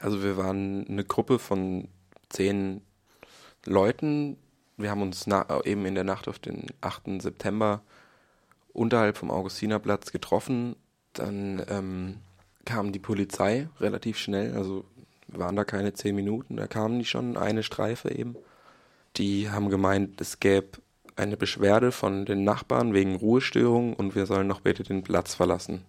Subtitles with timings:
[0.00, 1.88] Also wir waren eine Gruppe von
[2.28, 2.82] zehn
[3.64, 4.36] Leuten.
[4.76, 5.26] Wir haben uns
[5.64, 7.20] eben in der Nacht auf den 8.
[7.20, 7.82] September
[8.72, 10.76] unterhalb vom Augustinerplatz getroffen.
[11.12, 12.18] Dann ähm,
[12.64, 14.84] kam die Polizei relativ schnell, also
[15.26, 18.36] waren da keine zehn Minuten, da kamen die schon, eine Streife eben.
[19.16, 20.78] Die haben gemeint, es gäbe
[21.16, 25.82] eine Beschwerde von den Nachbarn wegen Ruhestörung und wir sollen noch bitte den Platz verlassen.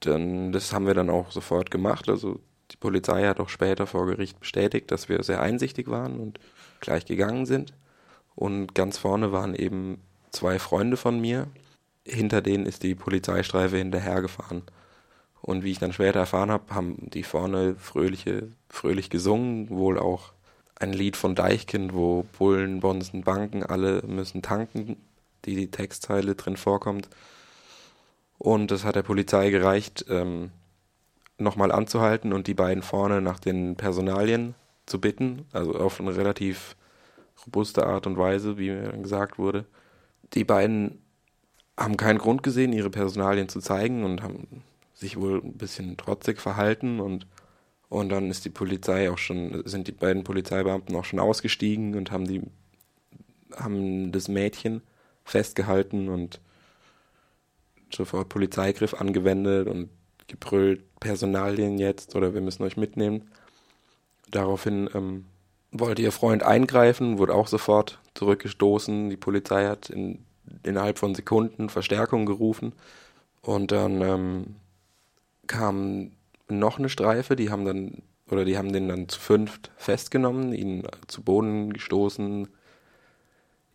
[0.00, 2.08] Dann, das haben wir dann auch sofort gemacht.
[2.08, 2.40] Also
[2.72, 6.40] die Polizei hat auch später vor Gericht bestätigt, dass wir sehr einsichtig waren und
[6.80, 7.74] gleich gegangen sind.
[8.34, 11.48] Und ganz vorne waren eben zwei Freunde von mir.
[12.06, 14.62] Hinter denen ist die Polizeistreife hinterhergefahren.
[15.42, 20.32] Und wie ich dann später erfahren habe, haben die vorne fröhliche, fröhlich gesungen, wohl auch
[20.76, 24.96] ein Lied von Deichkind, wo Bullen, Bonzen, Banken, alle müssen tanken,
[25.44, 27.08] die die Textzeile drin vorkommt.
[28.38, 30.50] Und das hat der Polizei gereicht, ähm,
[31.42, 34.54] nochmal anzuhalten und die beiden vorne nach den Personalien
[34.86, 36.76] zu bitten, also auf eine relativ
[37.46, 39.64] robuste Art und Weise, wie mir dann gesagt wurde.
[40.34, 41.02] Die beiden
[41.76, 44.62] haben keinen Grund gesehen, ihre Personalien zu zeigen und haben
[44.94, 47.26] sich wohl ein bisschen trotzig verhalten und
[47.92, 52.10] und dann ist die Polizei auch schon, sind die beiden Polizeibeamten auch schon ausgestiegen und
[52.10, 52.40] haben die,
[53.54, 54.80] haben das Mädchen
[55.24, 56.40] festgehalten und
[57.94, 59.90] sofort Polizeigriff angewendet und
[60.32, 63.30] gebrüllt, Personalien jetzt oder wir müssen euch mitnehmen.
[64.30, 65.26] Daraufhin ähm,
[65.70, 69.10] wollte ihr Freund eingreifen, wurde auch sofort zurückgestoßen.
[69.10, 70.24] Die Polizei hat in,
[70.62, 72.72] innerhalb von Sekunden Verstärkung gerufen
[73.42, 74.56] und dann ähm,
[75.46, 76.12] kam
[76.48, 80.82] noch eine Streife, die haben dann, oder die haben den dann zu fünft festgenommen, ihn
[81.08, 82.48] zu Boden gestoßen,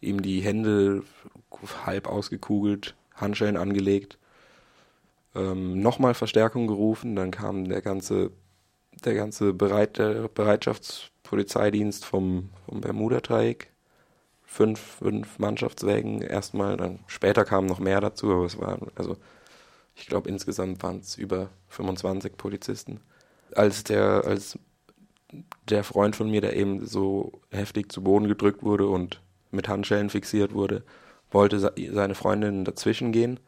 [0.00, 1.02] ihm die Hände
[1.84, 4.18] halb ausgekugelt, Handschellen angelegt,
[5.36, 8.30] ähm, nochmal Verstärkung gerufen, dann kam der ganze,
[9.04, 13.70] der ganze Bereit, der Bereitschaftspolizeidienst vom, vom Bermuda-Dreieck,
[14.44, 19.16] fünf, fünf Mannschaftswägen erstmal, dann später kamen noch mehr dazu, aber es war, also
[19.94, 23.00] ich glaube, insgesamt waren es über 25 Polizisten.
[23.54, 24.58] Als der, als
[25.68, 29.20] der Freund von mir, der eben so heftig zu Boden gedrückt wurde und
[29.50, 30.84] mit Handschellen fixiert wurde,
[31.30, 33.40] wollte seine Freundin dazwischen gehen,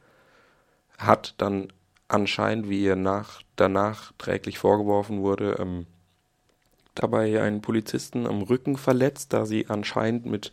[0.99, 1.73] hat dann
[2.09, 5.87] anscheinend, wie ihr nach, danach träglich vorgeworfen wurde, ähm,
[6.95, 10.53] dabei einen Polizisten am Rücken verletzt, da sie anscheinend mit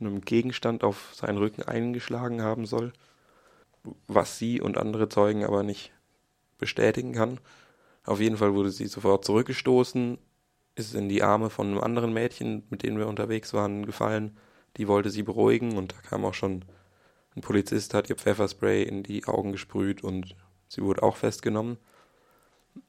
[0.00, 2.92] einem Gegenstand auf seinen Rücken eingeschlagen haben soll
[4.06, 5.92] was sie und andere Zeugen aber nicht
[6.58, 7.38] bestätigen kann.
[8.04, 10.18] Auf jeden Fall wurde sie sofort zurückgestoßen,
[10.74, 14.36] ist in die Arme von einem anderen Mädchen, mit dem wir unterwegs waren, gefallen.
[14.76, 16.64] Die wollte sie beruhigen und da kam auch schon
[17.36, 20.34] ein Polizist, hat ihr Pfefferspray in die Augen gesprüht und
[20.72, 21.76] sie wurde auch festgenommen.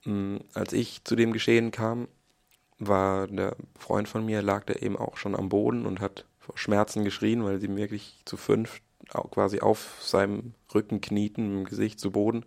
[0.05, 2.07] Mm, als ich zu dem Geschehen kam,
[2.79, 6.57] war der Freund von mir, lag da eben auch schon am Boden und hat vor
[6.57, 8.81] Schmerzen geschrien, weil sie wirklich zu fünf
[9.31, 12.45] quasi auf seinem Rücken knieten, im Gesicht zu Boden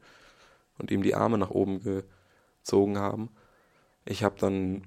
[0.79, 3.29] und ihm die Arme nach oben gezogen haben.
[4.07, 4.87] Ich habe dann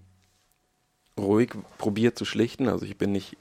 [1.18, 3.38] ruhig probiert zu schlichten, also ich bin nicht,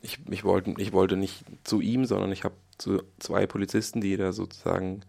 [0.00, 4.16] ich, ich, wollte, ich wollte nicht zu ihm, sondern ich habe zu zwei Polizisten, die
[4.16, 5.02] da sozusagen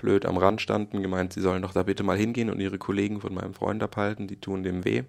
[0.00, 3.20] blöd am Rand standen, gemeint, sie sollen doch da bitte mal hingehen und ihre Kollegen
[3.20, 5.02] von meinem Freund abhalten, die tun dem weh.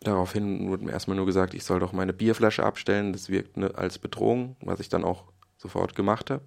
[0.00, 3.72] Daraufhin wurde mir erstmal nur gesagt, ich soll doch meine Bierflasche abstellen, das wirkt ne,
[3.74, 5.24] als Bedrohung, was ich dann auch
[5.56, 6.42] sofort gemacht habe.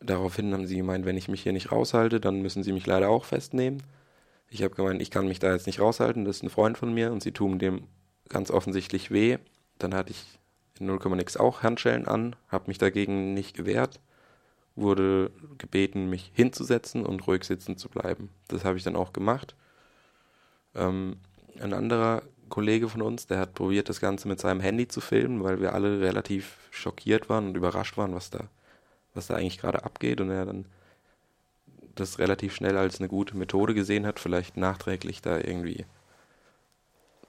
[0.00, 3.08] Daraufhin haben sie gemeint, wenn ich mich hier nicht raushalte, dann müssen sie mich leider
[3.08, 3.82] auch festnehmen.
[4.50, 6.92] Ich habe gemeint, ich kann mich da jetzt nicht raushalten, das ist ein Freund von
[6.92, 7.84] mir und sie tun dem
[8.28, 9.38] ganz offensichtlich weh.
[9.78, 10.38] Dann hatte ich
[10.80, 14.00] in 0, nix auch Handschellen an, habe mich dagegen nicht gewehrt,
[14.76, 18.30] wurde gebeten, mich hinzusetzen und ruhig sitzen zu bleiben.
[18.48, 19.54] Das habe ich dann auch gemacht.
[20.74, 21.16] Ähm,
[21.60, 25.42] ein anderer Kollege von uns, der hat probiert, das Ganze mit seinem Handy zu filmen,
[25.42, 28.48] weil wir alle relativ schockiert waren und überrascht waren, was da,
[29.14, 30.66] was da eigentlich gerade abgeht und er dann
[31.94, 35.86] das relativ schnell als eine gute Methode gesehen hat, vielleicht nachträglich da irgendwie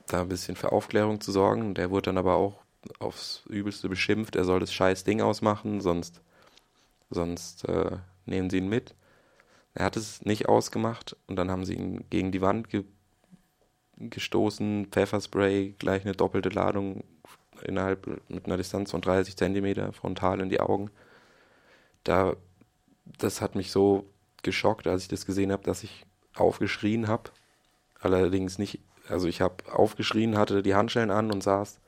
[0.07, 1.74] da ein bisschen für Aufklärung zu sorgen.
[1.75, 2.62] Der wurde dann aber auch
[3.00, 6.21] aufs Übelste beschimpft, er soll das scheiß Ding ausmachen, sonst,
[7.10, 8.96] sonst äh, nehmen sie ihn mit.
[9.74, 12.84] Er hat es nicht ausgemacht und dann haben sie ihn gegen die Wand ge
[13.98, 17.06] gestoßen, Pfefferspray, gleich eine doppelte Ladung
[17.63, 20.92] innerhalb mit einer Distanz von 30 Zentimeter frontal in die Augen.
[22.04, 22.36] Da,
[23.18, 24.10] das hat mich so
[24.44, 26.06] geschockt, als ich das gesehen habe, dass ich
[26.36, 27.31] aufgeschrien habe.
[28.00, 31.80] Allerdings nicht, also ich habe aufgeschrien, hatte die Handschellen an und saß,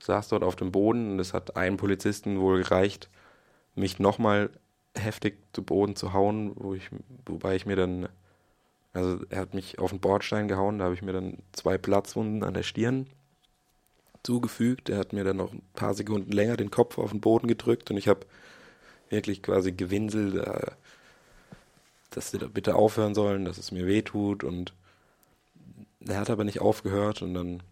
[0.00, 3.10] saß dort auf dem Boden und es hat einem Polizisten wohl gereicht,
[3.78, 4.50] mich nochmal
[4.96, 6.90] heftig zu Boden zu hauen, wo ich,
[7.26, 8.08] wobei ich mir dann
[8.92, 12.42] Also er hat mich auf den Bordstein gehauen, da habe ich mir dann zwei Platzwunden
[12.42, 13.06] an der Stirn
[14.22, 14.88] zugefügt.
[14.88, 17.90] Er hat mir dann noch ein paar Sekunden länger den Kopf auf den Boden gedrückt
[17.90, 18.26] und ich habe
[19.10, 20.70] wirklich quasi gewinselt, äh,
[22.10, 24.74] dass sie da bitte aufhören sollen, dass es mir weh tut und
[26.00, 27.62] er hat aber nicht aufgehört und dann,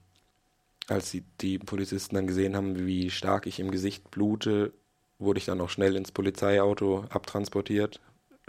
[0.88, 4.72] als die, die Polizisten dann gesehen haben, wie stark ich im Gesicht blute,
[5.18, 8.00] wurde ich dann auch schnell ins Polizeiauto abtransportiert,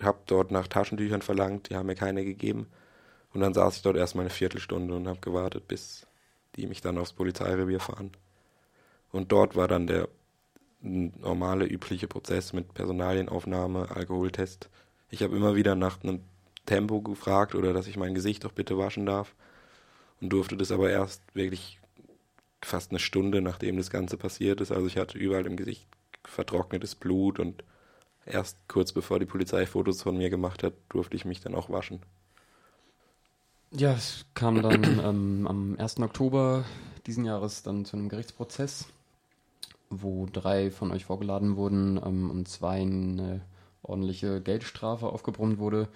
[0.01, 2.67] habe dort nach Taschentüchern verlangt, die haben mir keine gegeben
[3.33, 6.05] und dann saß ich dort erstmal eine Viertelstunde und habe gewartet, bis
[6.55, 8.11] die mich dann aufs Polizeirevier fahren.
[9.11, 10.07] Und dort war dann der
[10.81, 14.69] normale, übliche Prozess mit Personalienaufnahme, Alkoholtest.
[15.09, 16.21] Ich habe immer wieder nach einem
[16.65, 19.35] Tempo gefragt oder dass ich mein Gesicht doch bitte waschen darf
[20.21, 21.79] und durfte das aber erst wirklich
[22.61, 24.71] fast eine Stunde, nachdem das Ganze passiert ist.
[24.71, 25.87] Also ich hatte überall im Gesicht
[26.27, 27.63] vertrocknetes Blut und
[28.25, 31.69] erst kurz bevor die Polizei Fotos von mir gemacht hat, durfte ich mich dann auch
[31.69, 32.01] waschen.
[33.71, 35.99] Ja, es kam dann ähm, am 1.
[35.99, 36.63] Oktober
[37.05, 38.87] diesen Jahres dann zu einem Gerichtsprozess,
[39.89, 43.41] wo drei von euch vorgeladen wurden ähm, und zwei eine
[43.81, 45.87] ordentliche Geldstrafe aufgebrummt wurde.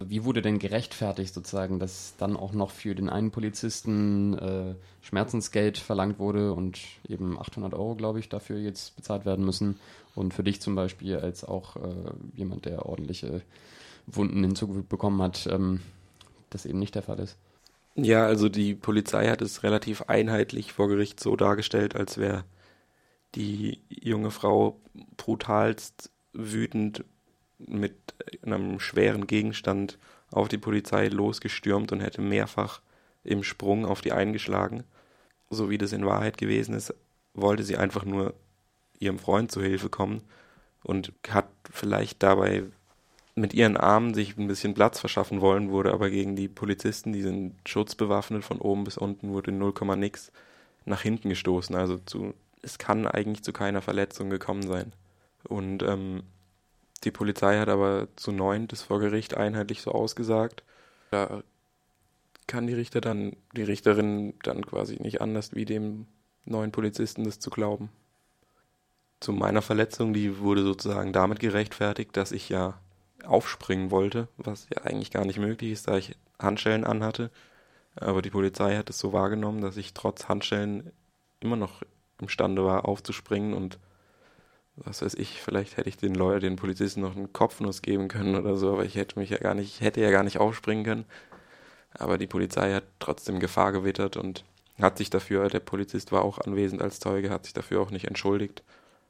[0.00, 5.76] Wie wurde denn gerechtfertigt sozusagen, dass dann auch noch für den einen Polizisten äh, Schmerzensgeld
[5.76, 6.78] verlangt wurde und
[7.08, 9.80] eben 800 Euro, glaube ich, dafür jetzt bezahlt werden müssen
[10.14, 13.42] und für dich zum Beispiel als auch äh, jemand, der ordentliche
[14.06, 15.80] Wunden hinzugefügt bekommen hat, ähm,
[16.50, 17.36] das eben nicht der Fall ist?
[17.96, 22.44] Ja, also die Polizei hat es relativ einheitlich vor Gericht so dargestellt, als wäre
[23.34, 24.80] die junge Frau
[25.16, 27.04] brutalst wütend
[27.58, 27.94] mit
[28.42, 29.98] einem schweren Gegenstand
[30.30, 32.80] auf die Polizei losgestürmt und hätte mehrfach
[33.24, 34.84] im Sprung auf die eingeschlagen.
[35.50, 36.94] So wie das in Wahrheit gewesen ist,
[37.34, 38.34] wollte sie einfach nur
[38.98, 40.22] ihrem Freund zu Hilfe kommen
[40.82, 42.64] und hat vielleicht dabei
[43.34, 47.22] mit ihren Armen sich ein bisschen Platz verschaffen wollen, wurde aber gegen die Polizisten, die
[47.22, 50.32] sind schutzbewaffnet von oben bis unten, wurde 0, nix
[50.84, 51.76] nach hinten gestoßen.
[51.76, 54.92] Also zu, es kann eigentlich zu keiner Verletzung gekommen sein.
[55.44, 56.24] Und ähm,
[57.04, 60.62] die Polizei hat aber zu neun das vor Gericht einheitlich so ausgesagt.
[61.10, 61.42] Da
[62.46, 66.06] kann die Richter dann, die Richterin dann quasi nicht anders wie dem
[66.44, 67.90] neuen Polizisten das zu glauben.
[69.20, 72.80] Zu meiner Verletzung, die wurde sozusagen damit gerechtfertigt, dass ich ja
[73.24, 77.30] aufspringen wollte, was ja eigentlich gar nicht möglich ist, da ich Handschellen anhatte.
[77.96, 80.92] Aber die Polizei hat es so wahrgenommen, dass ich trotz Handschellen
[81.40, 81.82] immer noch
[82.20, 83.78] imstande war, aufzuspringen und
[84.84, 88.36] was weiß ich, vielleicht hätte ich den Leuten, den Polizisten noch einen Kopfnuss geben können
[88.36, 91.04] oder so, aber ich hätte mich ja gar nicht, hätte ja gar nicht aufspringen können.
[91.92, 94.44] Aber die Polizei hat trotzdem Gefahr gewittert und
[94.80, 98.06] hat sich dafür, der Polizist war auch anwesend als Zeuge, hat sich dafür auch nicht
[98.06, 98.62] entschuldigt.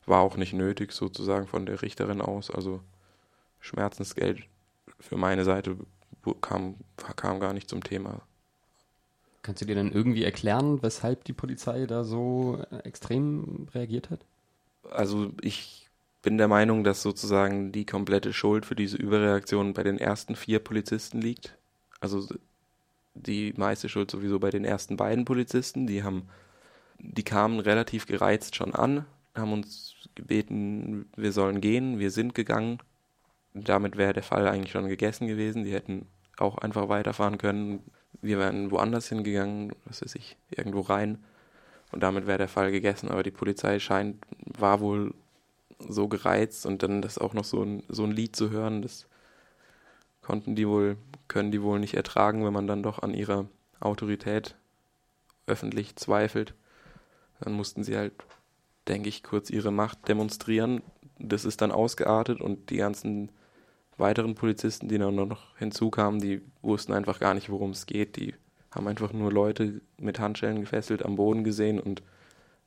[0.06, 2.50] War auch nicht nötig sozusagen von der Richterin aus.
[2.50, 2.81] Also
[3.61, 4.44] Schmerzensgeld
[4.99, 5.76] für meine Seite
[6.41, 6.76] kam,
[7.17, 8.23] kam gar nicht zum Thema.
[9.43, 14.21] Kannst du dir denn irgendwie erklären, weshalb die Polizei da so extrem reagiert hat?
[14.90, 15.88] Also ich
[16.23, 20.58] bin der Meinung, dass sozusagen die komplette Schuld für diese Überreaktion bei den ersten vier
[20.58, 21.56] Polizisten liegt.
[22.00, 22.26] Also
[23.14, 25.87] die meiste Schuld sowieso bei den ersten beiden Polizisten.
[25.87, 26.29] Die haben,
[26.99, 31.99] die kamen relativ gereizt schon an, haben uns gebeten, wir sollen gehen.
[31.99, 32.79] Wir sind gegangen.
[33.55, 35.64] Damit wäre der Fall eigentlich schon gegessen gewesen.
[35.64, 36.06] Die hätten
[36.37, 37.82] auch einfach weiterfahren können.
[38.20, 41.19] Wir wären woanders hingegangen, was weiß ich, irgendwo rein.
[41.92, 43.09] Und damit wäre der Fall gegessen.
[43.09, 45.14] Aber die Polizei scheint, war wohl
[45.78, 49.07] so gereizt und dann das auch noch so ein, so ein Lied zu hören, das
[50.23, 50.97] konnten die wohl,
[51.28, 53.47] können die wohl nicht ertragen, wenn man dann doch an ihrer
[53.80, 54.57] Autorität
[55.47, 56.54] öffentlich zweifelt.
[57.40, 58.12] Dann mussten sie halt,
[58.88, 60.83] denke ich, kurz ihre Macht demonstrieren.
[61.18, 63.30] Das ist dann ausgeartet und die ganzen
[63.97, 68.16] weiteren Polizisten, die dann noch hinzukamen, die wussten einfach gar nicht, worum es geht.
[68.16, 68.35] Die
[68.78, 72.02] haben einfach nur Leute mit Handschellen gefesselt am Boden gesehen und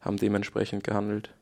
[0.01, 1.33] haben dementsprechend gehandelt.